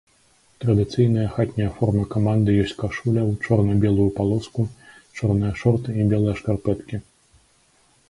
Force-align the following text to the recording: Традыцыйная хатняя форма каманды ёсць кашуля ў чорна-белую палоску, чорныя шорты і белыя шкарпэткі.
Традыцыйная 0.63 1.25
хатняя 1.35 1.69
форма 1.75 2.05
каманды 2.15 2.49
ёсць 2.63 2.75
кашуля 2.81 3.21
ў 3.29 3.37
чорна-белую 3.45 4.09
палоску, 4.19 4.61
чорныя 5.21 5.53
шорты 5.63 5.89
і 6.03 6.13
белыя 6.15 6.35
шкарпэткі. 6.45 7.07